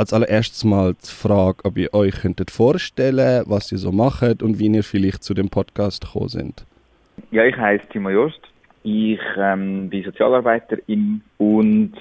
als 0.00 0.14
allererstes 0.14 0.64
mal 0.64 0.94
die 0.94 1.10
Frage, 1.10 1.62
ob 1.64 1.76
ihr 1.76 1.92
euch 1.92 2.22
könntet 2.22 2.50
vorstellen 2.50 3.44
was 3.46 3.70
ihr 3.70 3.78
so 3.78 3.92
macht 3.92 4.42
und 4.42 4.58
wie 4.58 4.68
ihr 4.68 4.82
vielleicht 4.82 5.22
zu 5.22 5.34
dem 5.34 5.50
Podcast 5.50 6.06
gekommen 6.06 6.28
sind. 6.28 6.64
Ja, 7.30 7.44
ich 7.44 7.56
heiße 7.56 7.84
Timo 7.92 8.08
Jost. 8.08 8.40
Ich 8.82 9.20
ähm, 9.36 9.90
bin 9.90 10.02
Sozialarbeiterin 10.02 11.20
und 11.36 11.92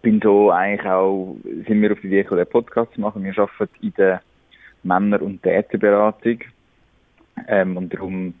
bin 0.00 0.20
so 0.22 0.52
eigentlich 0.52 0.86
auch, 0.86 1.36
sind 1.66 1.82
wir 1.82 1.90
auf 1.90 2.00
die 2.00 2.06
Idee 2.06 2.22
gekommen, 2.22 2.38
den 2.38 2.50
Podcast 2.50 2.94
zu 2.94 3.00
machen. 3.00 3.24
Wir 3.24 3.36
arbeiten 3.36 3.74
in 3.82 3.94
der 3.98 4.22
Männer- 4.84 5.20
und 5.20 5.42
Täterberatung. 5.42 6.38
Ähm, 7.48 7.76
und 7.76 7.92
darum 7.92 8.34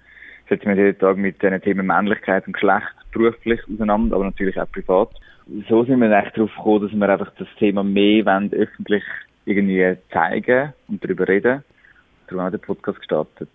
setzen 0.48 0.68
wir 0.68 0.76
jeden 0.76 0.98
Tag 1.00 1.16
mit 1.16 1.42
den 1.42 1.60
Themen 1.60 1.86
Männlichkeit 1.86 2.46
und 2.46 2.52
Geschlecht 2.52 2.94
beruflich 3.12 3.60
auseinander, 3.72 4.14
aber 4.14 4.26
natürlich 4.26 4.58
auch 4.60 4.70
privat. 4.70 5.10
So 5.68 5.84
sind 5.84 6.00
wir 6.00 6.16
eigentlich 6.16 6.34
darauf 6.34 6.54
gekommen, 6.54 6.82
dass 6.82 6.92
wir 6.92 7.08
einfach 7.08 7.32
das 7.38 7.48
Thema 7.58 7.82
mehr 7.82 8.24
wollen, 8.24 8.52
öffentlich 8.52 9.02
irgendwie 9.46 9.96
zeigen 10.12 10.72
und 10.88 11.02
darüber 11.02 11.26
reden. 11.26 11.64
Darum 12.26 12.44
haben 12.44 12.52
wir 12.52 12.58
den 12.58 12.64
Podcast 12.64 12.98
gestartet. 12.98 13.48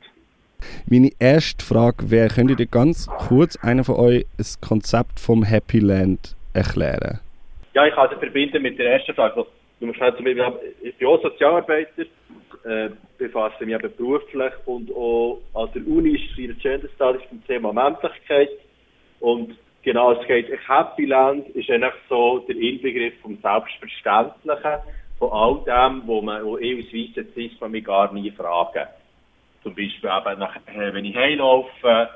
Meine 0.90 1.12
erste 1.20 1.64
Frage 1.64 2.12
wäre, 2.12 2.28
könnt 2.28 2.52
ihr 2.52 2.66
ganz 2.66 3.08
kurz 3.08 3.55
einer 3.58 3.84
von 3.84 3.96
euch 3.96 4.26
das 4.38 4.60
Konzept 4.60 5.20
vom 5.20 5.44
Happy 5.44 5.80
Land 5.80 6.36
erklären? 6.54 7.20
Ja, 7.74 7.86
ich 7.86 7.94
kann 7.94 8.10
das 8.10 8.20
verbinden 8.20 8.62
mit 8.62 8.77
der 8.77 8.94
ersten 8.94 9.14
Frage. 9.14 9.36
Also, 9.36 9.50
du 9.80 9.88
musst 9.88 10.00
halt, 10.00 10.16
ich 10.20 10.96
bin 10.98 11.08
auch 11.08 11.22
Sozialarbeiter, 11.22 12.04
äh, 12.66 12.90
befasse 13.18 13.66
mich 13.66 13.76
eben 13.76 13.96
beruflich 13.96 14.54
und 14.66 14.91
auch 14.94 15.40
an 15.54 15.70
der 15.74 15.88
Uni 15.88 16.18
studiere 16.18 16.55
Gender 16.55 16.90
Studies 16.96 17.22
zum 17.30 17.46
Thema 17.46 17.72
Männlichkeit. 17.72 18.50
Und 19.20 19.55
genau, 19.86 20.12
es 20.12 20.28
geht, 20.28 20.50
Happy 20.68 21.06
Land 21.06 21.48
ist 21.50 21.70
eigentlich 21.70 21.94
so 22.10 22.40
der 22.40 22.58
Inbegriff 22.58 23.14
vom 23.22 23.38
Selbstverständlichen, 23.38 24.82
von 25.18 25.32
all 25.32 25.64
dem, 25.64 26.02
wo 26.06 26.22
man, 26.22 26.44
wo 26.44 26.58
ich 26.58 26.76
als 26.76 26.94
Weisse 26.94 27.32
Cis 27.34 27.60
man 27.62 27.72
mich 27.72 27.86
gar 27.86 28.12
nie 28.12 28.32
fragen. 28.32 28.88
Zum 29.64 29.74
Beispiel 29.74 30.10
eben, 30.10 30.40
nach, 30.40 30.55
äh, 30.68 30.94
wenn 30.94 31.05
ich 31.05 31.16
heimlaufe, 31.16 32.10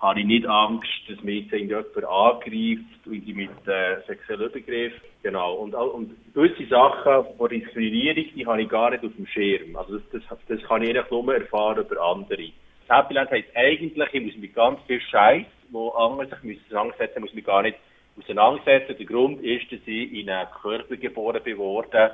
habe 0.00 0.20
ich 0.20 0.26
nicht 0.26 0.46
Angst, 0.46 0.88
dass 1.08 1.22
mich 1.22 1.50
jetzt 1.50 1.54
jemand 1.54 2.04
angreift 2.04 2.84
ich 3.10 3.34
mit 3.34 3.50
äh, 3.66 4.02
sexuellem 4.06 4.50
Übergriff. 4.50 4.92
Genau. 5.22 5.54
Und, 5.54 5.74
und 5.74 6.14
gewisse 6.34 6.66
Sachen 6.66 7.24
von 7.38 7.48
Diskriminierung, 7.48 8.24
die 8.36 8.46
habe 8.46 8.62
ich 8.62 8.68
gar 8.68 8.90
nicht 8.90 9.04
auf 9.04 9.12
dem 9.16 9.26
Schirm. 9.26 9.74
Also 9.76 9.98
das, 9.98 10.22
das, 10.28 10.38
das 10.46 10.62
kann 10.68 10.82
ich 10.82 10.90
eigentlich 10.90 11.10
nur 11.10 11.34
erfahren 11.34 11.86
über 11.86 12.02
andere. 12.02 12.50
Das 12.86 12.98
Happy 12.98 13.14
Land 13.14 13.30
heisst 13.30 13.48
eigentlich, 13.54 14.08
ich 14.12 14.22
muss 14.22 14.36
mit 14.36 14.54
ganz 14.54 14.78
viel 14.86 15.00
Scheiß, 15.00 15.46
wo 15.70 15.90
andere 15.90 16.28
sich 16.28 16.42
müssen 16.42 16.64
auseinandersetzen, 16.66 17.20
muss 17.20 17.34
mich 17.34 17.44
gar 17.44 17.62
nicht 17.62 17.78
auseinandersetzen. 18.18 18.96
Der 18.96 19.06
Grund 19.06 19.42
ist, 19.42 19.70
dass 19.72 19.80
ich 19.86 20.12
in 20.12 20.30
einem 20.30 20.50
Körper 20.50 20.96
geboren 20.96 21.42
bin 21.42 21.58
worden, 21.58 22.10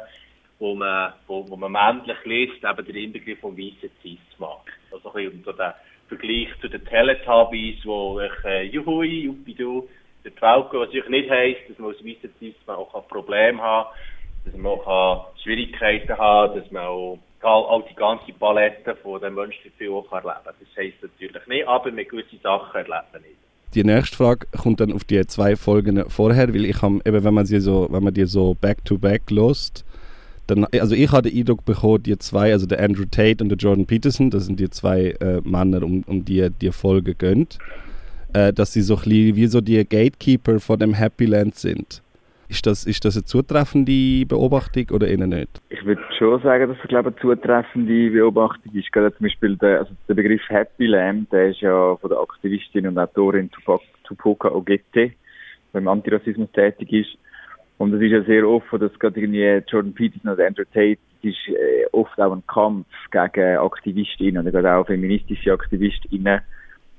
wo 0.59 0.75
man, 0.75 1.15
wo, 1.27 1.49
wo 1.49 1.57
man 1.57 1.73
männlich 1.73 2.25
liest, 2.25 2.65
eben 2.65 2.87
der 2.87 2.95
Inbegriff 2.95 3.41
von 3.41 3.57
weißen 3.57 3.91
macht. 4.39 4.67
Also 4.93 5.13
ein 5.13 5.25
bisschen 5.25 5.45
so 5.45 5.53
der 5.53 5.77
Vergleich 6.09 6.49
zu 6.61 6.69
den 6.69 6.85
Teletubbies, 6.85 7.85
wo 7.85 8.21
ich, 8.21 8.45
äh, 8.45 8.63
juhui, 8.65 9.25
jupidu, 9.25 9.89
der 10.25 10.35
Trauke, 10.35 10.79
was 10.79 10.89
natürlich 10.89 11.09
nicht 11.09 11.31
heisst, 11.31 11.69
dass 11.69 11.79
man 11.79 11.91
als 11.91 12.05
weißer 12.05 12.29
Cis 12.39 12.55
auch 12.67 13.09
Probleme 13.09 13.63
haben 13.63 13.89
dass 14.45 14.55
man 14.55 14.73
auch 14.73 15.29
Schwierigkeiten 15.43 16.17
haben 16.17 16.59
dass 16.59 16.71
man 16.71 16.85
auch, 16.85 17.19
auch 17.45 17.87
die 17.89 17.95
ganze 17.95 18.33
Palette 18.33 18.95
von 18.97 19.21
den 19.21 19.35
Menschengefühlen 19.35 19.95
auch 19.95 20.13
erleben. 20.13 20.41
Das 20.45 20.55
heisst 20.77 21.03
natürlich 21.03 21.47
nicht, 21.47 21.67
aber 21.67 21.91
mit 21.91 22.09
gewissen 22.09 22.41
Sachen 22.43 22.75
erlebt 22.75 23.13
nicht. 23.15 23.37
Die 23.75 23.85
nächste 23.85 24.17
Frage 24.17 24.47
kommt 24.61 24.81
dann 24.81 24.93
auf 24.93 25.05
die 25.05 25.25
zwei 25.27 25.55
Folgen 25.55 26.05
vorher, 26.11 26.53
weil 26.53 26.65
ich 26.65 26.83
habe, 26.83 27.01
eben 27.05 27.25
wenn 27.25 27.35
man 27.35 27.47
sie 27.47 27.61
so, 27.61 27.87
wenn 27.91 28.03
man 28.03 28.13
die 28.13 28.25
so 28.25 28.55
back-to-back 28.61 29.23
-back 29.29 29.35
lost, 29.35 29.85
dann, 30.49 30.67
also 30.73 30.95
ich 30.97 31.13
hatte 31.13 31.31
den 31.31 31.39
Eindruck 31.39 31.65
bekommen, 31.65 32.03
die 32.03 32.19
zwei, 32.19 32.53
also 32.53 32.67
der 32.67 32.81
Andrew 32.81 33.05
Tate 33.09 33.43
und 33.43 33.49
der 33.49 33.59
Jordan 33.59 33.87
Peterson, 33.87 34.31
das 34.31 34.47
sind 34.47 34.59
die 34.59 34.69
zwei 34.69 35.11
äh, 35.21 35.41
Männer, 35.45 35.83
um, 35.85 36.03
um 36.07 36.25
die 36.25 36.51
die 36.51 36.73
Folge 36.73 37.15
gönnt, 37.15 37.59
äh, 38.33 38.53
dass 38.53 38.73
sie 38.73 38.83
so 38.83 38.97
ein 38.97 39.03
bisschen 39.03 39.37
wie 39.37 39.47
so 39.47 39.61
die 39.61 39.85
Gatekeeper 39.85 40.59
von 40.59 40.79
dem 40.79 40.95
Happy 40.95 41.27
Land 41.27 41.55
sind. 41.55 42.03
Ist 42.51 42.67
das, 42.67 42.85
ist 42.85 43.05
das 43.05 43.17
eine 43.17 43.25
zutreffende 43.25 44.27
Beobachtung 44.27 44.87
oder 44.91 45.07
eher 45.07 45.25
nicht? 45.25 45.63
Ich 45.69 45.85
würde 45.85 46.03
schon 46.19 46.43
sagen, 46.43 46.69
dass 46.69 46.77
es 46.83 46.89
glaube 46.89 47.11
eine 47.11 47.17
zutreffende 47.21 48.11
Beobachtung 48.11 48.75
ist. 48.75 48.91
Gerade 48.91 49.17
zum 49.17 49.27
Beispiel 49.27 49.57
der, 49.57 49.79
also 49.79 49.93
der 50.09 50.15
Begriff 50.15 50.43
Happy 50.49 50.87
Land, 50.87 51.31
der 51.31 51.51
ist 51.51 51.61
ja 51.61 51.95
von 51.95 52.11
der 52.11 52.19
Aktivistin 52.19 52.89
und 52.89 52.99
Autorin 52.99 53.51
Tupoka 54.03 54.49
Ogette, 54.49 54.83
die 54.93 55.13
im 55.79 55.87
Antirassismus 55.87 56.51
tätig 56.51 56.93
ist. 56.93 57.19
Und 57.79 57.95
es 57.95 58.03
ist 58.03 58.11
ja 58.11 58.23
sehr 58.25 58.49
oft, 58.49 58.67
dass 58.73 58.99
gerade 58.99 59.21
irgendwie 59.21 59.63
Jordan 59.71 59.95
Peterson 59.95 60.33
oder 60.33 60.45
Andrew 60.45 60.65
Tate, 60.65 60.99
es 61.23 61.31
ist 61.31 61.49
äh, 61.51 61.87
oft 61.93 62.21
auch 62.21 62.33
ein 62.33 62.43
Kampf 62.49 62.89
gegen 63.13 63.59
Aktivistinnen 63.59 64.43
oder 64.43 64.51
gerade 64.51 64.75
auch 64.75 64.87
feministische 64.87 65.53
Aktivistinnen, 65.53 66.41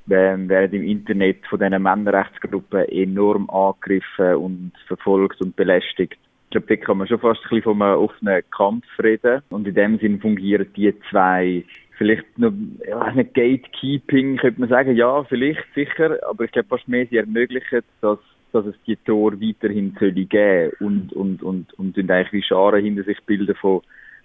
werden 0.05 0.73
im 0.73 0.83
Internet 0.83 1.45
von 1.47 1.59
diesen 1.59 1.81
Männerrechtsgruppen 1.81 2.87
enorm 2.89 3.49
angegriffen 3.49 4.35
und 4.35 4.71
verfolgt 4.87 5.41
und 5.41 5.55
belästigt. 5.55 6.17
Ich 6.45 6.51
glaube, 6.51 6.67
da 6.67 6.75
kann 6.75 6.97
man 6.97 7.07
schon 7.07 7.19
fast 7.19 7.41
ein 7.43 7.49
bisschen 7.49 7.63
von 7.63 7.81
einem 7.81 7.99
offenen 7.99 8.43
Kampf 8.51 8.85
reden. 9.01 9.41
Und 9.49 9.67
in 9.67 9.75
dem 9.75 9.99
Sinn 9.99 10.19
fungieren 10.19 10.67
die 10.75 10.93
zwei 11.09 11.63
vielleicht 11.97 12.37
noch, 12.39 12.51
ich 12.83 12.93
weiß 12.93 13.15
nicht, 13.15 13.33
Gatekeeping, 13.35 14.37
könnte 14.37 14.59
man 14.59 14.69
sagen, 14.69 14.95
ja, 14.95 15.23
vielleicht, 15.23 15.63
sicher, 15.75 16.17
aber 16.27 16.45
ich 16.45 16.51
glaube 16.51 16.67
fast 16.67 16.87
mehr, 16.87 17.05
sie 17.05 17.17
ermöglichen, 17.17 17.81
dass 18.01 18.17
dass 18.51 18.65
es 18.65 18.75
die 18.85 18.97
Tor 18.97 19.39
weiterhin 19.39 19.95
soll 19.99 20.11
geben 20.11 20.71
und, 20.79 21.13
und, 21.13 21.41
und, 21.43 21.73
und 21.75 21.95
sind 21.95 22.11
eigentlich 22.11 22.33
wie 22.33 22.43
Scharen 22.43 22.83
hinter 22.83 23.03
sich 23.03 23.19
bilden 23.25 23.55
von 23.55 23.81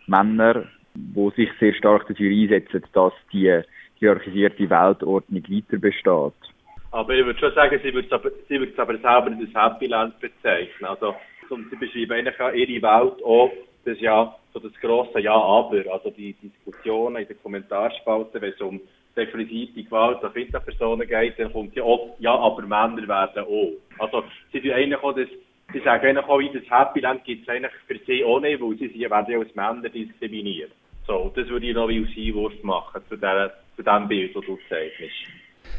Männern, 0.07 0.69
wo 0.95 1.31
sich 1.31 1.49
sehr 1.61 1.75
stark 1.75 2.07
dafür 2.09 2.31
einsetzen, 2.31 2.83
dass 2.93 3.13
die 3.33 3.61
hierarchisierte 3.99 4.69
Weltordnung 4.69 5.43
weiter 5.49 5.79
besteht. 5.79 6.53
Aber 6.93 7.15
ich 7.15 7.25
würde 7.25 7.39
schon 7.39 7.55
sagen, 7.55 7.79
sie 7.83 7.93
würde 7.93 8.07
es 8.07 8.13
aber, 8.13 8.31
sie 8.49 8.59
würde 8.59 8.73
es 8.73 8.79
aber 8.79 8.95
selber 8.95 9.37
als 9.39 9.55
Happy 9.55 9.87
Land 9.87 10.19
bezeichnen. 10.21 10.89
Also, 10.89 11.15
und 11.51 11.69
sie 11.71 11.77
beschreiben 11.77 12.13
eigentlich 12.13 12.41
auch 12.41 12.53
ihre 12.53 12.83
Welt 12.83 13.23
auch, 13.25 13.53
das 13.85 14.01
ja, 14.01 14.35
so 14.53 14.59
das 14.61 14.73
grosse 14.81 15.21
Ja-Aber, 15.21 15.83
also 15.93 16.11
die 16.11 16.35
Diskussionen 16.35 17.17
in 17.17 17.29
den 17.29 17.41
Kommentarspalten, 17.43 18.41
wenn 18.41 18.53
es 18.53 18.61
um 18.61 18.81
sexualisierte 19.15 19.85
Gewalt 19.85 20.25
an 20.25 20.33
Personen 20.33 21.07
geht, 21.07 21.39
dann 21.39 21.53
kommt 21.53 21.75
ja 21.77 21.83
auch, 21.83 22.17
ja, 22.19 22.35
aber 22.35 22.63
Männer 22.63 23.09
werden 23.09 23.45
auch. 23.45 23.73
Also, 23.99 24.25
sie 24.53 24.61
tun 24.61 24.73
eigentlich 24.73 25.03
auch 25.03 25.15
das, 25.15 25.29
sie 25.73 25.81
sagen 25.81 26.07
eigentlich 26.07 26.27
auch, 26.27 26.41
das 26.53 26.71
Happy 26.71 27.01
Land 27.01 27.25
gibt 27.25 27.43
es 27.43 27.49
eigentlich 27.49 27.73
für 27.87 27.99
sie 28.07 28.25
auch 28.25 28.41
nicht, 28.41 28.61
weil 28.61 28.77
sie 28.77 29.11
werden 29.11 29.33
ja 29.33 29.39
als 29.39 29.55
Männer 29.55 29.89
diskriminiert. 29.89 30.73
So, 31.07 31.33
das 31.35 31.49
würde 31.49 31.67
ich 31.67 31.75
noch 31.75 31.89
wie 31.89 31.99
als 32.01 32.17
Einwurf 32.17 32.53
machen 32.63 33.01
zu, 33.09 33.17
der, 33.17 33.53
zu 33.77 33.83
dem 33.83 34.09
Bild, 34.09 34.35
das 34.35 34.45
du 34.45 34.59
zeichnest. 34.69 35.15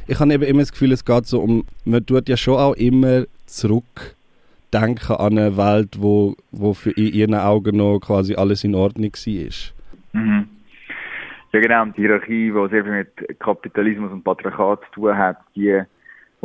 Ich 0.07 0.19
habe 0.19 0.33
eben 0.33 0.43
immer 0.43 0.59
das 0.59 0.71
Gefühl, 0.71 0.91
es 0.93 1.03
geht 1.03 1.25
so 1.25 1.41
um, 1.41 1.65
man 1.83 2.05
tut 2.05 2.29
ja 2.29 2.38
schon 2.38 2.57
auch 2.57 2.73
immer 2.75 3.25
zurück 3.45 4.15
denken 4.73 5.13
an 5.13 5.38
eine 5.38 5.57
Welt, 5.57 5.95
wo, 5.97 6.35
wo 6.51 6.73
für 6.73 6.91
in 6.91 7.13
ihren 7.13 7.35
Augen 7.35 7.77
noch 7.77 7.99
quasi 7.99 8.35
alles 8.35 8.63
in 8.63 8.75
Ordnung 8.75 9.11
war. 9.13 10.21
Mhm. 10.21 10.49
Ja 11.53 11.59
genau, 11.61 11.85
die 11.85 12.01
Hierarchie, 12.01 12.51
die 12.51 12.69
sehr 12.69 12.83
viel 12.83 12.91
mit 12.91 13.39
Kapitalismus 13.39 14.11
und 14.11 14.23
Patriarchat 14.23 14.81
zu 14.85 14.91
tun 15.01 15.17
hat, 15.17 15.38
die, 15.55 15.81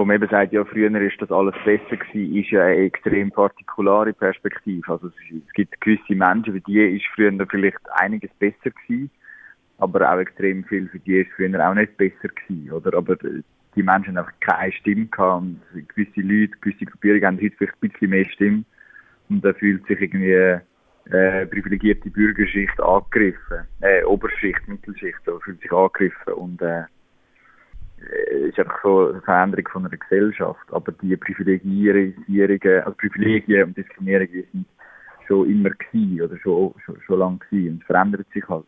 wo 0.03 0.05
man 0.05 0.17
eben 0.17 0.29
sagt, 0.29 0.53
ja 0.53 0.65
früher 0.65 1.01
ist 1.01 1.23
das 1.23 1.31
alles 1.31 1.55
besser 1.65 1.97
gewesen, 1.97 2.35
ist 2.35 2.51
ja 2.51 2.65
eine 2.65 2.87
extrem 2.87 3.31
partikulare 3.31 4.13
Perspektive. 4.13 4.83
Also 4.91 5.07
es, 5.07 5.53
gibt 5.55 5.81
gewisse 5.81 6.17
Menschen, 6.17 6.55
für 6.55 6.61
die 6.61 6.97
ist 6.97 7.07
früher 7.15 7.33
vielleicht 7.49 7.79
einiges 7.93 8.33
besser 8.41 8.71
gewesen, 8.71 9.13
aber 9.79 10.13
auch 10.13 10.19
extrem 10.19 10.65
viel 10.65 10.89
für 10.89 10.99
die 10.99 11.21
ist 11.21 11.31
früher 11.37 11.57
auch 11.65 11.75
nicht 11.75 11.97
besser 11.97 12.29
gewesen, 12.35 12.73
oder? 12.73 12.99
Aber 12.99 13.15
die 13.15 13.83
Menschen 13.85 14.19
haben 14.19 14.27
einfach 14.27 14.41
keine 14.41 14.73
Stimme 14.73 15.07
gehabt 15.07 15.43
und 15.43 15.61
gewisse 15.95 16.21
Leute, 16.21 16.59
gewisse 16.61 16.85
Gruppierungen 16.85 17.25
haben 17.25 17.41
heute 17.41 17.55
vielleicht 17.57 17.75
ein 17.81 17.89
bisschen 17.89 18.11
mehr 18.11 18.25
Stimme 18.25 18.65
und 19.29 19.45
da 19.45 19.53
fühlt 19.53 19.87
sich 19.87 20.01
irgendwie 20.01 20.59
äh, 21.13 21.47
privilegierte 21.47 22.11
Bürgerschicht 22.11 22.81
angegriffen, 22.81 23.69
äh, 23.83 24.03
Oberschicht, 24.03 24.67
Mittelschicht, 24.67 25.21
so 25.25 25.39
fühlt 25.39 25.61
sich 25.61 25.71
angegriffen 25.71 26.33
und 26.33 26.61
äh, 26.61 26.81
äh, 26.81 26.85
ist 28.49 28.59
einfach 28.59 28.83
so 28.83 29.09
eine 29.09 29.21
Veränderung 29.23 29.69
von 29.69 29.87
einer 29.87 29.97
Gesellschaft. 29.97 30.73
Aber 30.73 30.93
die 30.93 31.17
Privilegierungen, 31.17 32.83
also 32.83 32.97
Privilegien 32.97 33.65
und 33.65 33.77
Diskriminierungen 33.77 34.47
sind 34.53 34.67
schon 35.27 35.51
immer 35.51 35.71
gewesen 35.71 36.23
oder 36.23 36.39
schon, 36.39 36.75
schon, 36.85 37.01
schon 37.03 37.19
lange 37.19 37.39
gewesen 37.39 37.75
und 37.75 37.85
verändert 37.85 38.27
sich 38.33 38.49
halt. 38.49 38.67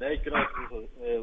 Nein, 0.00 0.18
genau, 0.22 0.36
also, 0.36 0.88
äh, 1.02 1.22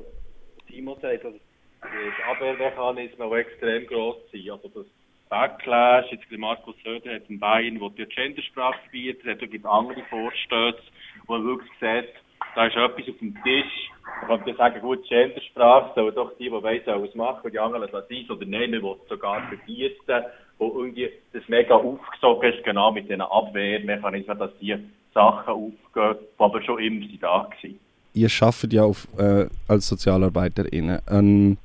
Timo 0.67 0.97
sagt, 1.01 1.25
also, 1.25 1.37
das 1.81 2.35
Abwehrmechanismus 2.35 3.19
auch 3.19 3.35
extrem 3.35 3.85
groß 3.87 4.17
sein. 4.31 4.51
Also 4.51 4.69
das 4.69 4.85
Backlash, 5.29 6.11
jetzt 6.11 6.29
Markus 6.37 6.75
Söder 6.83 7.15
hat 7.15 7.29
in 7.29 7.39
Bayern, 7.39 7.79
wo 7.79 7.89
die 7.89 8.05
Gendersprache 8.05 8.79
bietet, 8.91 9.25
hat 9.25 9.49
gibt 9.49 9.65
andere 9.65 10.03
Vorstöße, 10.09 10.83
wo 11.25 11.33
man 11.33 11.45
wirklich 11.45 11.71
sieht, 11.79 12.13
da 12.55 12.65
ist 12.65 12.75
etwas 12.75 13.07
auf 13.09 13.19
dem 13.19 13.35
Tisch. 13.43 13.89
Man 14.27 14.43
kann 14.43 14.55
sagen, 14.55 14.81
gut, 14.81 15.07
Gendersprache 15.07 15.91
sollen 15.95 16.15
doch 16.15 16.37
die, 16.37 16.49
die 16.49 16.51
weiss, 16.51 16.85
sollen 16.85 17.05
es 17.05 17.15
machen, 17.15 17.51
die 17.51 17.59
anderen 17.59 17.89
lassen 17.91 18.05
es 18.09 18.29
oder 18.29 18.45
nein, 18.45 18.71
man 18.71 18.83
will 18.83 18.95
sogar 19.09 19.41
verbieten, 19.47 20.25
wo 20.57 20.67
irgendwie 20.77 21.09
das 21.33 21.43
mega 21.47 21.75
aufgesogen 21.75 22.53
ist, 22.53 22.63
genau 22.63 22.91
mit 22.91 23.09
diesen 23.09 23.21
Abwehrmechanismen, 23.21 24.37
dass 24.37 24.51
die 24.59 24.75
Sachen 25.13 25.53
aufgehen, 25.53 26.15
die 26.21 26.43
aber 26.43 26.61
schon 26.61 26.79
immer 26.79 27.05
da 27.19 27.27
waren. 27.27 27.79
Ihr 28.13 28.29
arbeitet 28.41 28.73
ja 28.73 28.83
auf, 28.83 29.07
äh, 29.17 29.47
als 29.67 29.87
SozialarbeiterInnen. 29.87 30.99
Ähm, 31.09 31.57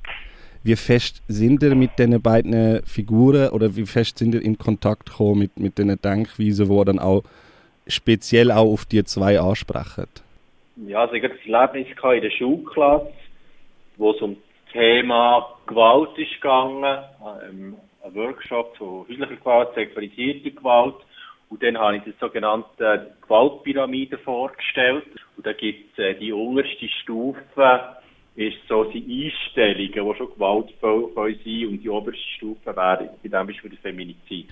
wie 0.63 0.75
fest 0.75 1.21
sind 1.27 1.61
ihr 1.61 1.75
mit 1.75 1.99
diesen 1.99 2.21
beiden 2.21 2.83
Figuren 2.85 3.49
oder 3.49 3.75
wie 3.75 3.85
fest 3.85 4.17
sind 4.17 4.33
ihr 4.33 4.41
in 4.41 4.57
Kontakt 4.57 5.07
gekommen 5.07 5.39
mit, 5.39 5.59
mit 5.59 5.77
diesen 5.77 6.01
Denkweisen, 6.01 6.69
die 6.69 6.85
dann 6.85 6.99
auch 6.99 7.23
speziell 7.87 8.51
auch 8.51 8.71
auf 8.71 8.85
die 8.85 9.03
zwei 9.03 9.39
ansprechen? 9.39 10.07
Ja, 10.85 11.01
also 11.01 11.15
ich 11.15 11.23
hatte 11.23 11.35
das 11.35 11.45
Erlebnis 11.45 11.87
in 11.87 12.21
der 12.21 12.29
Schulklasse, 12.29 13.13
wo 13.97 14.11
es 14.11 14.21
um 14.21 14.35
das 14.35 14.73
Thema 14.73 15.57
Gewalt 15.65 16.15
ist 16.17 16.33
gegangen, 16.35 17.03
ähm, 17.43 17.77
ein 18.03 18.15
Workshop 18.15 18.77
zu 18.77 19.05
häuslicher 19.09 19.35
Gewalt, 19.35 19.73
sexualisierter 19.73 20.51
Gewalt. 20.51 20.95
Und 21.49 21.63
dann 21.63 21.77
habe 21.77 21.97
ich 21.97 22.03
die 22.03 22.13
sogenannte 22.19 23.15
Gewaltpyramide 23.21 24.19
vorgestellt. 24.19 25.07
Und 25.35 25.47
da 25.47 25.53
gibt 25.53 25.97
es 25.97 26.03
äh, 26.03 26.13
die 26.13 26.31
unterste 26.31 26.89
Stufe, 27.01 27.97
ist 28.35 28.57
so 28.67 28.83
die 28.83 28.99
Einstellungen, 28.99 30.11
die 30.11 30.17
schon 30.17 30.33
gewaltvoll 30.33 31.39
sind. 31.43 31.67
Und 31.67 31.83
die 31.83 31.89
oberste 31.89 32.27
Stufe 32.35 32.75
wäre 32.75 33.09
bei 33.23 33.29
dem 33.29 33.47
Beispiel 33.47 33.71
der 33.71 33.79
Feminizid. 33.79 34.49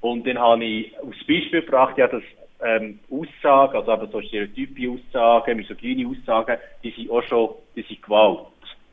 Und 0.00 0.26
dann 0.26 0.38
habe 0.38 0.64
ich 0.64 0.96
als 0.98 1.16
Beispiel 1.26 1.62
gebracht, 1.62 1.96
ja, 1.96 2.06
dass 2.06 2.22
ähm, 2.64 2.98
Aussagen, 3.10 3.76
also 3.76 3.92
eben 3.92 4.10
so 4.10 4.22
stereotype 4.22 4.90
Aussagen, 4.90 5.56
misogyne 5.56 6.08
Aussagen, 6.08 6.58
die 6.82 6.90
sind 6.90 7.10
auch 7.10 7.22
schon, 7.22 7.50
die 7.76 7.82
sind 7.82 8.02
Gewalt. 8.02 8.46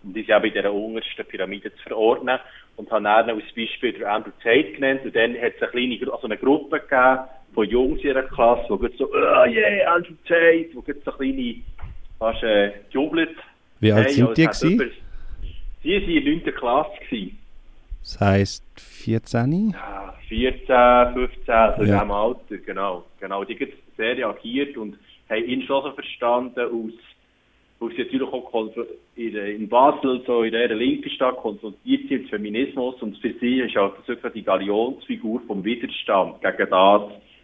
Und 0.03 0.15
die 0.15 0.23
sind 0.23 0.33
auch 0.33 0.43
in 0.43 0.53
dieser 0.53 0.73
untersten 0.73 1.25
Pyramide 1.25 1.73
zu 1.75 1.83
verordnen. 1.83 2.39
Und 2.75 2.91
habe 2.91 3.03
dann 3.03 3.29
als 3.29 3.51
Beispiel 3.55 3.93
der 3.93 4.11
Andrew 4.11 4.31
Tate 4.43 4.73
genannt. 4.73 5.01
Und 5.03 5.15
dann 5.15 5.33
hat 5.41 5.53
es 5.55 5.61
eine 5.61 5.71
kleine, 5.71 6.11
also 6.11 6.25
eine 6.25 6.37
Gruppe 6.37 6.79
gegeben 6.79 7.19
von 7.53 7.69
Jungs 7.69 8.03
in 8.03 8.11
einer 8.11 8.23
Klasse, 8.23 8.67
die 8.67 8.97
so, 8.97 9.09
oh 9.09 9.45
yeah, 9.45 9.93
Andrew 9.93 10.13
Tate, 10.27 10.69
wo 10.73 10.83
so 10.83 11.11
kleine, 11.11 11.55
fast, 12.19 12.43
äh, 12.43 12.73
jubelt. 12.91 13.35
Wie 13.79 13.91
alt 13.91 14.11
sind 14.11 14.37
die 14.37 14.45
gewesen? 14.45 14.91
Die 15.83 16.01
waren 16.01 16.09
in 16.09 16.43
der 16.43 16.53
9. 16.53 16.55
Klasse. 16.55 16.91
Gewesen. 17.09 17.39
Das 18.05 18.21
heisst 18.21 18.63
14? 18.79 19.71
Ja, 19.71 20.13
14, 20.27 21.13
15, 21.15 21.53
also 21.53 21.83
ja. 21.83 21.87
in 21.87 21.91
diesem 21.93 22.11
Alter, 22.11 22.57
genau. 22.63 23.05
genau. 23.19 23.43
Die 23.43 23.55
haben 23.55 23.71
sehr 23.97 24.17
reagiert 24.17 24.77
und 24.77 24.95
haben 25.27 25.43
ihn 25.43 25.63
schon 25.63 25.83
so 25.83 25.91
verstanden, 25.91 26.59
aus, 26.59 26.93
aus 27.79 27.91
sie 27.95 28.03
natürlich 28.03 28.31
auch 28.31 28.69
in, 29.15 29.67
Basel, 29.67 30.21
so 30.27 30.43
in 30.43 30.51
der 30.51 30.75
linken 30.75 31.09
Stadt, 31.09 31.37
konfrontiert 31.37 32.07
sind 32.07 32.21
mit 32.21 32.29
Feminismus 32.29 33.01
und 33.01 33.17
für 33.17 33.33
sie 33.41 33.61
ist 33.61 33.75
auch 33.75 33.97
das 33.97 34.07
wirklich 34.07 34.33
die 34.33 34.43
Galionsfigur 34.43 35.41
vom 35.47 35.63
Widerstand 35.63 36.41
gegen 36.41 36.69
das, 36.69 37.01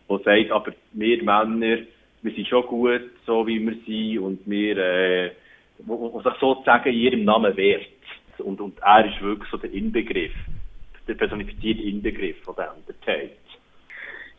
was 0.08 0.24
sagt, 0.24 0.52
aber 0.52 0.74
wir 0.92 1.24
Männer, 1.24 1.80
wir 2.22 2.34
sind 2.36 2.48
schon 2.48 2.68
gut, 2.68 3.10
so 3.26 3.48
wie 3.48 3.60
wir 3.60 3.76
sind 3.88 4.20
und 4.20 4.40
wir, 4.46 4.78
äh, 4.78 5.32
wo, 5.80 6.14
wo 6.14 6.22
sich 6.22 6.40
sozusagen 6.40 6.94
in 6.94 7.00
ihrem 7.00 7.26
Namen 7.26 7.58
wehrt. 7.58 7.88
Und, 8.42 8.62
und 8.62 8.80
er 8.80 9.06
ist 9.06 9.22
wirklich 9.22 9.50
so 9.50 9.58
der 9.58 9.72
Inbegriff 9.72 10.34
der 11.08 11.16
personifizierte 11.16 11.82
Inbegriff 11.82 12.38
von 12.44 12.56
dem, 12.56 12.86
der 12.88 13.00
Tate. 13.02 13.32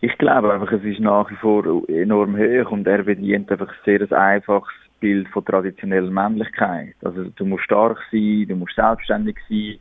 Ich 0.00 0.16
glaube 0.18 0.52
einfach, 0.52 0.72
es 0.72 0.82
ist 0.82 1.00
nach 1.00 1.30
wie 1.30 1.36
vor 1.36 1.64
enorm 1.88 2.36
hoch 2.36 2.70
und 2.72 2.86
er 2.86 3.02
bedient 3.04 3.50
einfach 3.50 3.68
ein 3.68 3.84
sehr 3.84 4.12
einfaches 4.12 4.72
Bild 5.00 5.28
von 5.28 5.44
traditioneller 5.44 6.10
Männlichkeit. 6.10 6.94
Also 7.04 7.24
du 7.24 7.44
musst 7.44 7.64
stark 7.64 7.98
sein, 8.10 8.46
du 8.48 8.56
musst 8.56 8.74
selbstständig 8.74 9.36
sein, 9.48 9.78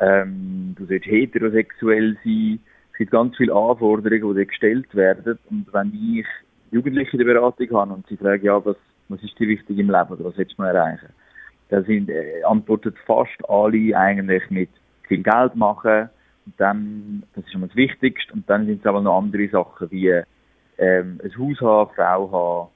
ähm, 0.00 0.74
du 0.76 0.86
sollst 0.86 1.06
heterosexuell 1.06 2.16
sein. 2.24 2.60
Es 2.92 2.98
gibt 2.98 3.12
ganz 3.12 3.36
viele 3.36 3.54
Anforderungen, 3.54 4.34
die 4.34 4.40
dir 4.40 4.46
gestellt 4.46 4.92
werden. 4.94 5.38
Und 5.50 5.66
wenn 5.72 5.92
ich 5.94 6.26
Jugendliche 6.72 7.12
in 7.12 7.18
der 7.18 7.32
Beratung 7.32 7.70
habe 7.70 7.94
und 7.94 8.06
sie 8.08 8.16
fragen, 8.16 8.44
ja, 8.44 8.64
was, 8.64 8.76
was 9.08 9.22
ist 9.22 9.38
dir 9.38 9.48
wichtig 9.48 9.78
im 9.78 9.90
Leben 9.90 10.10
oder 10.10 10.24
was 10.24 10.36
willst 10.36 10.58
du 10.58 10.62
erreichen? 10.62 11.08
Da 11.68 11.82
sind, 11.82 12.08
äh, 12.10 12.42
antwortet 12.44 12.96
fast 13.06 13.36
alle 13.48 13.96
eigentlich 13.96 14.48
mit 14.50 14.70
viel 15.08 15.22
Geld 15.22 15.54
machen. 15.56 16.08
Und 16.46 16.54
dann, 16.58 17.22
das 17.34 17.44
ist 17.44 17.54
immer 17.54 17.66
das 17.66 17.76
Wichtigste. 17.76 18.32
Und 18.32 18.48
dann 18.48 18.66
sind 18.66 18.80
es 18.80 18.86
aber 18.86 19.00
noch 19.00 19.18
andere 19.18 19.48
Sachen 19.48 19.90
wie 19.90 20.08
ähm, 20.78 21.20
ein 21.22 21.38
Haus 21.38 21.60
haben, 21.60 21.90
Frau 21.94 22.70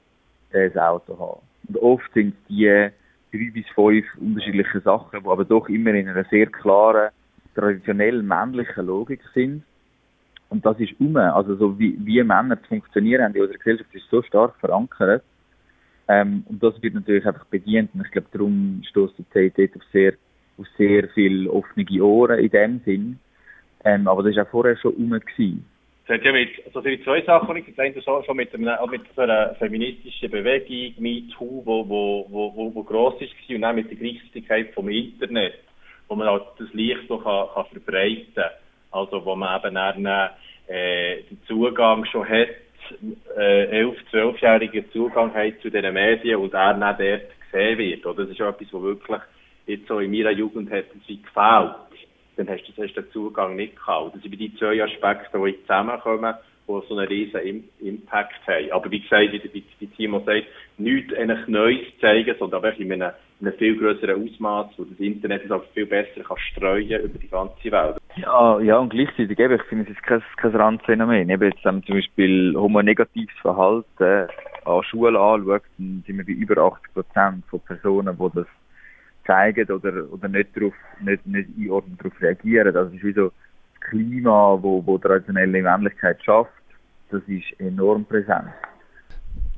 haben, 0.52 0.58
äh, 0.58 0.70
ein 0.70 0.78
Auto 0.78 1.18
haben. 1.18 1.40
Und 1.68 1.76
oft 1.76 2.12
sind 2.14 2.34
die 2.48 2.90
drei 3.32 3.50
bis 3.52 3.66
fünf 3.74 4.06
unterschiedliche 4.18 4.80
Sachen, 4.80 5.20
die 5.22 5.28
aber 5.28 5.44
doch 5.44 5.68
immer 5.68 5.94
in 5.94 6.08
einer 6.08 6.24
sehr 6.24 6.46
klaren, 6.46 7.10
traditionell 7.54 8.22
männlichen 8.22 8.86
Logik 8.86 9.20
sind. 9.34 9.62
Und 10.48 10.66
das 10.66 10.78
ist 10.80 10.98
um. 10.98 11.16
Also 11.16 11.54
so 11.56 11.78
wie, 11.78 11.96
wie 12.04 12.22
Männer 12.22 12.60
zu 12.62 12.68
funktionieren 12.68 13.22
haben 13.24 13.34
in 13.34 13.42
unserer 13.42 13.58
Gesellschaft 13.58 13.94
ist 13.94 14.10
so 14.10 14.22
stark 14.22 14.56
verankert. 14.58 15.22
Ähm, 16.10 16.42
und 16.48 16.60
das 16.60 16.82
wird 16.82 16.94
natürlich 16.94 17.24
einfach 17.24 17.44
bedient. 17.46 17.90
Und 17.94 18.04
ich 18.04 18.10
glaube, 18.10 18.26
darum 18.32 18.82
stößt 18.88 19.14
die 19.16 19.50
CT 19.50 19.76
auf 19.76 19.82
sehr 19.92 20.14
auf 20.58 20.66
sehr 20.76 21.08
viele 21.14 21.50
offene 21.50 22.02
Ohren 22.02 22.38
in 22.38 22.50
dem 22.50 22.80
Sinn. 22.84 23.18
Ähm, 23.84 24.08
aber 24.08 24.22
das 24.22 24.36
war 24.36 24.44
auch 24.44 24.50
vorher 24.50 24.76
schon 24.76 24.92
rum. 24.92 25.12
Es 25.12 26.08
hat 26.08 26.24
ja 26.24 26.32
mit, 26.32 26.50
also 26.66 26.80
sind 26.80 27.04
zwei 27.04 27.22
Sachen, 27.22 27.56
ich 27.56 27.74
denke, 27.76 28.02
schon, 28.02 28.24
schon 28.24 28.36
mit, 28.36 28.52
einem, 28.52 28.90
mit 28.90 29.02
so 29.14 29.22
einer 29.22 29.54
feministischen 29.54 30.30
Bewegung, 30.30 31.00
MeToo, 31.00 31.62
wo, 31.64 31.88
wo, 31.88 32.26
wo, 32.28 32.54
wo, 32.56 32.74
wo 32.74 32.82
gross 32.82 33.14
ist 33.20 33.32
und 33.48 33.64
auch 33.64 33.72
mit 33.72 33.88
der 33.88 33.96
Gleichzeitigkeit 33.96 34.74
vom 34.74 34.88
Internet, 34.88 35.54
wo 36.08 36.16
man 36.16 36.28
halt 36.28 36.42
das 36.58 36.72
Licht 36.74 37.08
noch 37.08 37.22
kann, 37.22 37.46
kann 37.54 37.82
verbreiten 37.82 38.34
kann. 38.34 38.50
Also, 38.90 39.24
wo 39.24 39.36
man 39.36 39.60
eben 39.60 39.74
dann, 39.76 40.30
äh, 40.66 41.22
den 41.30 41.40
Zugang 41.46 42.04
schon 42.06 42.28
hat, 42.28 42.48
äh, 43.36 43.82
11-, 43.82 43.96
12-jährigen 44.12 44.90
Zugang 44.92 45.32
hat 45.34 45.60
zu 45.62 45.70
diesen 45.70 45.92
Medien 45.92 46.36
und 46.36 46.54
er 46.54 46.74
dann 46.74 46.80
dort 46.80 46.98
gesehen 46.98 47.78
wird. 47.78 48.06
Oder? 48.06 48.24
Das 48.24 48.30
ist 48.30 48.40
etwas, 48.40 48.72
was 48.72 48.82
wirklich 48.82 49.20
jetzt 49.66 49.88
so 49.88 49.98
in 50.00 50.10
meiner 50.10 50.30
Jugend 50.30 50.70
hat 50.70 50.84
es 50.86 51.06
gefällt, 51.06 51.74
dann 52.36 52.48
hast 52.48 52.64
du, 52.66 52.82
hast 52.82 52.96
den 52.96 53.10
Zugang 53.12 53.56
nicht 53.56 53.76
gehabt. 53.76 54.14
Das 54.14 54.22
sind 54.22 54.38
die 54.38 54.54
zwei 54.56 54.82
Aspekte, 54.82 55.38
die 55.38 55.60
zusammenkommen, 55.62 56.34
die 56.66 56.86
so 56.88 56.96
einen 56.96 57.08
riesen 57.08 57.64
Impact 57.80 58.46
haben. 58.46 58.72
Aber 58.72 58.90
wie 58.90 59.00
gesagt, 59.00 59.32
wie, 59.32 59.64
wie 59.78 59.86
Timo 59.88 60.20
sagt, 60.20 60.46
nichts 60.78 61.12
Neues 61.48 61.86
zeigen, 62.00 62.34
sondern 62.38 62.64
einfach 62.64 62.78
in 62.80 62.92
einem, 62.92 63.12
in 63.40 63.48
einem 63.48 63.58
viel 63.58 63.76
größeren 63.76 64.22
Ausmaß, 64.22 64.68
wo 64.76 64.84
das 64.84 64.98
Internet 64.98 65.44
es 65.44 65.50
auch 65.50 65.64
viel 65.74 65.86
besser 65.86 66.22
kann 66.22 66.38
streuen 66.52 67.02
über 67.02 67.18
die 67.18 67.28
ganze 67.28 67.70
Welt. 67.70 67.99
Ja, 68.22 68.60
ja, 68.60 68.78
und 68.78 68.90
gleichzeitig 68.90 69.38
eben, 69.38 69.54
ich 69.54 69.62
finde, 69.62 69.84
es 69.84 69.96
ist 69.96 70.02
kein, 70.02 70.22
kein 70.36 70.54
Randphänomen. 70.54 71.30
Eben 71.30 71.50
jetzt, 71.50 71.64
wenn 71.64 71.82
zum 71.84 71.96
Beispiel 71.96 72.54
homonegatives 72.56 73.34
Verhalten 73.40 74.28
an 74.64 74.82
Schulen 74.84 75.16
anschaut, 75.16 75.62
dann 75.78 76.04
sind 76.06 76.18
wir 76.18 76.24
bei 76.24 76.32
über 76.32 76.60
80 76.60 76.92
Prozent 76.92 77.44
von 77.46 77.60
Personen, 77.60 78.18
die 78.18 78.30
das 78.34 78.46
zeigen 79.26 79.70
oder, 79.70 80.12
oder 80.12 80.28
nicht 80.28 80.54
darauf, 80.56 80.74
nicht, 81.00 81.26
nicht 81.26 81.48
einordnen, 81.58 81.98
darauf 81.98 82.20
reagieren. 82.20 82.74
Das 82.74 82.92
ist 82.92 83.02
wie 83.02 83.12
so 83.12 83.28
das 83.28 83.88
Klima, 83.88 84.58
wo, 84.60 84.84
wo 84.84 84.98
traditionelle 84.98 85.62
Männlichkeit 85.62 86.22
schafft, 86.22 86.50
das 87.10 87.22
ist 87.26 87.58
enorm 87.58 88.04
präsent. 88.04 88.50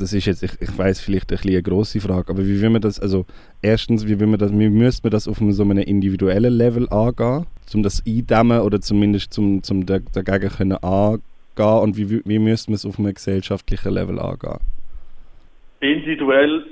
Das 0.03 0.13
ist 0.13 0.27
jetzt, 0.27 0.43
ich, 0.43 0.51
ich 0.61 0.77
weiß 0.77 1.01
vielleicht 1.01 1.31
ein 1.31 1.37
bisschen 1.37 1.53
eine 1.53 1.63
grosse 1.63 2.01
Frage, 2.01 2.33
aber 2.33 2.45
wie 2.45 2.61
will 2.61 2.71
man 2.71 2.83
das, 2.83 2.99
also 2.99 3.25
erstens, 3.63 4.09
wie 4.09 4.19
will 4.19 4.27
man 4.27 4.41
das, 4.41 4.51
wie 4.53 4.69
müsste 4.69 5.07
man 5.07 5.13
das 5.13 5.29
auf 5.29 5.41
einem, 5.41 5.53
so 5.53 5.63
einem 5.63 5.79
individuellen 5.79 6.53
Level 6.53 6.89
angehen, 6.89 7.47
um 7.73 7.83
das 7.85 8.03
eindämmen 8.05 8.63
oder 8.63 8.81
zumindest 8.81 9.33
zum, 9.33 9.63
zum 9.63 9.87
dagegen 9.87 10.49
können 10.49 10.77
angehen 10.83 11.23
und 11.57 11.97
wie, 11.97 12.21
wie 12.25 12.39
müsste 12.41 12.73
man 12.73 12.75
es 12.75 12.85
auf 12.85 12.99
einem 12.99 13.15
gesellschaftlichen 13.15 13.95
Level 13.95 14.19
angehen? 14.19 14.59
Individuell 15.79 16.67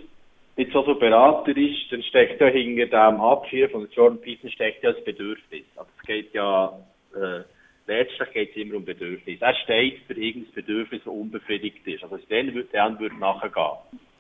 jetzt 0.56 0.74
also 0.74 0.96
Berater 0.96 1.56
ist, 1.56 1.90
dann 1.90 2.02
steckt 2.02 2.40
ja 2.40 2.48
hinter 2.48 3.10
dem 3.10 3.20
Abschied 3.20 3.70
von 3.70 3.86
Jordan 3.92 4.20
Peterson 4.20 4.50
steckt 4.50 4.82
ja 4.82 4.90
das 4.90 5.04
Bedürfnis. 5.04 5.64
Aber 5.76 5.88
es 6.00 6.06
geht 6.06 6.34
ja, 6.34 6.72
äh, 7.14 7.42
letztlich 7.90 8.30
geht 8.32 8.50
es 8.50 8.56
immer 8.56 8.76
um 8.76 8.84
Bedürfnis. 8.84 9.40
Er 9.40 9.54
steht 9.64 10.00
für 10.06 10.14
irgendein 10.14 10.54
Bedürfnis, 10.54 11.02
das 11.04 11.12
unbefriedigt 11.12 11.86
ist. 11.86 12.02
Also 12.02 12.18
dann 12.28 12.54
würde 12.54 12.68
er 12.72 12.98
würde 12.98 13.16
nachgehen. 13.16 13.52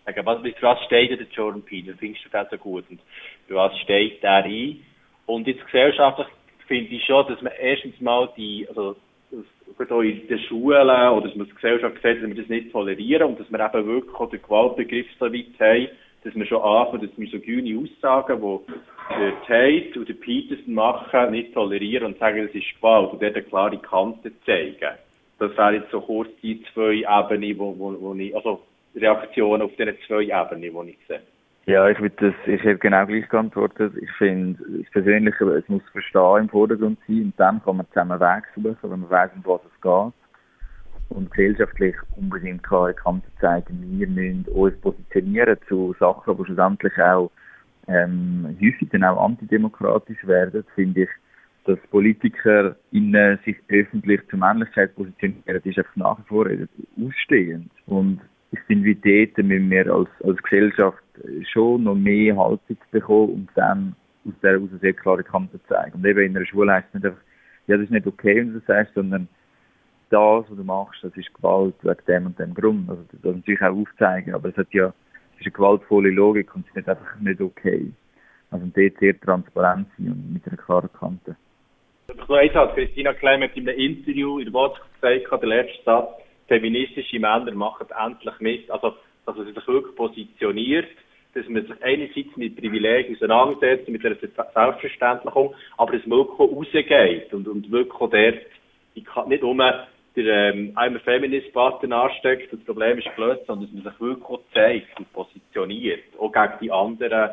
Sagen, 0.04 0.26
was, 0.26 0.40
für 0.40 0.62
was 0.62 0.84
steht 0.86 1.10
der 1.10 1.26
Jordan 1.32 1.62
Peterson? 1.62 1.98
Findest 1.98 2.24
du 2.24 2.28
das 2.30 2.50
so 2.50 2.58
gut? 2.58 2.84
Und 2.90 3.00
für 3.46 3.54
was 3.54 3.76
steht 3.80 4.22
der 4.22 4.44
ein? 4.44 4.84
Und 5.26 5.46
jetzt 5.46 5.64
gesellschaftlich 5.64 6.26
finde 6.66 6.94
ich 6.94 7.04
schon, 7.04 7.26
dass 7.28 7.40
man 7.42 7.52
erstens 7.60 8.00
mal 8.00 8.28
die, 8.36 8.66
also 8.68 8.96
auch 9.78 10.02
in 10.02 10.26
den 10.26 10.38
Schulen 10.40 10.88
oder 10.88 11.26
dass 11.26 11.36
man 11.36 11.46
die 11.46 11.54
Gesellschaft 11.54 11.96
sieht, 12.02 12.22
dass 12.22 12.28
wir 12.28 12.34
das 12.34 12.48
nicht 12.48 12.72
tolerieren 12.72 13.28
und 13.28 13.40
dass 13.40 13.50
wir 13.50 13.60
eben 13.60 13.86
wirklich 13.86 14.14
auch 14.14 14.30
den 14.30 14.42
Gewaltbegriff 14.42 15.06
so 15.18 15.32
weit 15.32 15.60
haben, 15.60 15.88
dass 16.22 16.34
wir 16.34 16.46
schon 16.46 16.62
anfangen, 16.62 17.06
dass 17.06 17.18
misogyne 17.18 17.78
Aussagen, 17.78 18.40
die 18.40 19.18
der 19.18 19.42
Tate 19.46 19.98
und 19.98 20.20
Peterson 20.20 20.74
machen, 20.74 21.30
nicht 21.30 21.54
tolerieren 21.54 22.06
und 22.06 22.18
sagen, 22.18 22.46
das 22.46 22.54
ist 22.54 22.76
Gewalt 22.76 23.12
und 23.12 23.22
dort 23.22 23.34
eine 23.34 23.44
klare 23.44 23.78
Kante 23.78 24.32
zeigen. 24.44 24.98
Das 25.38 25.56
wären 25.56 25.74
jetzt 25.74 25.90
so 25.90 26.00
kurz 26.00 26.28
die 26.42 26.62
zwei 26.74 27.02
Ebenen, 27.02 27.58
wo, 27.58 27.78
wo, 27.78 28.00
wo 28.00 28.14
ich, 28.14 28.34
also 28.36 28.60
Reaktionen 28.94 29.62
auf 29.62 29.72
diese 29.78 29.96
zwei 30.06 30.24
Ebenen, 30.24 30.86
die 30.86 30.90
ich 30.90 31.06
sehe. 31.08 31.20
Ja, 31.66 31.88
ich 31.88 32.00
würde 32.00 32.16
das, 32.18 32.34
ich 32.46 32.62
hätte 32.62 32.78
genau 32.78 33.06
gleich 33.06 33.28
geantwortet. 33.28 33.92
Ich 34.00 34.10
finde, 34.12 34.58
das 34.78 34.90
Persönliche, 34.90 35.44
es 35.44 35.68
muss 35.68 35.82
Verstehen 35.92 36.38
im 36.38 36.48
Vordergrund 36.48 36.98
sein 37.06 37.24
und 37.24 37.34
dann 37.38 37.62
kann 37.62 37.76
man 37.76 37.86
zusammen 37.88 38.18
Weg 38.18 38.44
suchen, 38.54 38.90
wenn 38.90 39.00
man 39.00 39.10
weiß, 39.10 39.30
um 39.36 39.44
was 39.44 39.60
es 39.64 39.80
geht. 39.80 40.19
Und 41.10 41.30
gesellschaftlich 41.30 41.94
unbedingt 42.16 42.62
klare 42.62 42.94
Kante 42.94 43.28
zeigen. 43.40 43.98
Wir 43.98 44.08
müssen 44.08 44.46
uns 44.52 44.76
positionieren 44.80 45.56
zu 45.68 45.94
Sachen, 45.98 46.36
die 46.36 46.44
schlussendlich 46.44 46.96
auch 46.98 47.30
ähm, 47.88 48.56
häufig 48.60 48.88
dann 48.90 49.04
auch 49.04 49.22
antidemokratisch 49.24 50.24
werden, 50.26 50.64
finde 50.74 51.02
ich, 51.02 51.08
dass 51.64 51.78
Politiker 51.90 52.76
innen 52.90 53.38
sich 53.44 53.56
öffentlich 53.68 54.20
zur 54.28 54.38
Männlichkeit 54.38 54.94
positionieren, 54.94 55.60
ist 55.64 55.78
einfach 55.78 55.96
nach 55.96 56.18
wie 56.18 56.28
vor 56.28 56.46
ausstehend. 57.04 57.70
Und 57.86 58.20
ich 58.52 58.60
finde, 58.60 58.86
wie 58.86 58.94
dort 58.94 59.46
müssen 59.46 59.70
wir 59.70 59.92
als, 59.92 60.08
als 60.24 60.42
Gesellschaft 60.42 61.02
schon 61.52 61.84
noch 61.84 61.94
mehr 61.94 62.36
Haltung 62.36 62.76
bekommen 62.90 63.32
und 63.32 63.48
dann 63.54 63.94
aus 64.26 64.34
der 64.42 64.52
heraus 64.52 64.70
sehr 64.80 64.92
klare 64.92 65.22
Kante 65.22 65.60
zeigen. 65.68 65.96
Und 65.96 66.04
eben 66.04 66.20
in 66.20 66.36
einer 66.36 66.46
Schule 66.46 66.72
heißt 66.72 66.88
es 66.88 66.94
nicht 66.94 67.06
einfach, 67.06 67.22
ja, 67.66 67.76
das 67.76 67.84
ist 67.84 67.92
nicht 67.92 68.06
okay, 68.06 68.36
wenn 68.36 68.52
du 68.52 68.58
das 68.58 68.66
sagst, 68.66 68.94
sondern 68.94 69.28
das, 70.10 70.44
was 70.48 70.56
du 70.56 70.64
machst, 70.64 71.02
das 71.02 71.16
ist 71.16 71.32
Gewalt 71.34 71.74
wegen 71.82 72.04
dem 72.06 72.26
und 72.26 72.38
dem 72.38 72.54
Grund. 72.54 72.90
Also 72.90 73.02
das 73.22 73.36
natürlich 73.36 73.62
auch 73.62 73.76
aufzeigen, 73.76 74.34
aber 74.34 74.48
es 74.48 74.56
hat 74.56 74.72
ja, 74.72 74.86
es 75.34 75.40
ist 75.40 75.46
eine 75.46 75.52
gewaltvolle 75.52 76.10
Logik 76.10 76.54
und 76.54 76.62
es 76.62 76.68
ist 76.68 76.76
nicht 76.76 76.88
einfach 76.88 77.20
nicht 77.20 77.40
okay. 77.40 77.90
Also 78.50 78.66
dort 78.74 78.98
sehr 78.98 79.20
transparent 79.20 79.86
sein 79.96 80.08
und 80.08 80.32
mit 80.32 80.46
einer 80.46 80.56
klaren 80.56 80.92
Kante. 80.92 81.36
Ich 82.08 82.28
eins 82.28 82.54
hat 82.54 82.74
Christina 82.74 83.14
Klein 83.14 83.40
mit 83.40 83.56
in 83.56 83.68
einem 83.68 83.78
Interview 83.78 84.38
in 84.40 84.46
der 84.46 84.54
WhatsApp 84.54 85.24
gesagt, 85.24 85.42
der 85.42 85.48
letzte 85.48 85.82
Satz, 85.84 86.08
feministische 86.48 87.20
Männer 87.20 87.52
machen 87.52 87.86
endlich 88.04 88.40
mit, 88.40 88.70
also, 88.70 88.96
dass 89.24 89.36
man 89.36 89.46
sich 89.46 89.66
wirklich 89.68 89.94
positioniert, 89.94 90.88
dass 91.34 91.48
man 91.48 91.64
sich 91.64 91.82
einerseits 91.82 92.36
mit 92.36 92.56
Privilegien 92.56 93.14
auseinandersetzt, 93.14 93.88
mit 93.88 94.04
einer 94.04 94.16
Selbstverständlichung, 94.16 95.54
aber 95.76 95.96
dass 95.96 96.06
man 96.06 96.18
wirklich 96.18 96.50
rausgeht 96.50 97.32
und, 97.32 97.46
und 97.46 97.70
wirklich 97.70 97.98
dort, 97.98 98.46
ich 98.94 99.04
kann 99.04 99.28
nicht 99.28 99.42
nur 99.42 99.54
der 100.16 100.54
ähm, 100.54 100.72
einmal 100.76 101.00
Feminist-Button 101.00 101.92
ansteckt, 101.92 102.52
das 102.52 102.60
Problem 102.60 102.98
ist 102.98 103.14
gelöst, 103.14 103.46
sondern 103.46 103.66
dass 103.66 103.84
man 103.84 103.92
sich 103.92 104.00
wirklich 104.00 104.40
zeigt 104.52 104.98
und 104.98 105.12
positioniert, 105.12 106.04
auch 106.18 106.32
gegen 106.32 106.54
die 106.60 106.72
anderen, 106.72 107.30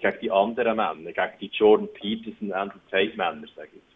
gegen 0.00 0.18
die 0.22 0.30
anderen 0.30 0.76
Männer, 0.76 1.12
gegen 1.12 1.38
die 1.40 1.50
Jordan 1.52 1.88
Peterson, 1.92 2.52
Andrew 2.52 2.78
Tate 2.90 3.16
Männer, 3.16 3.46
sage 3.56 3.70
ich. 3.74 3.89